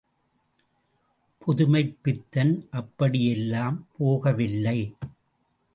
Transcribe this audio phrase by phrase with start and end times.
[1.41, 4.79] புதுமைப்பித்தன் அப்படியெல்லாம் போகவில்லை.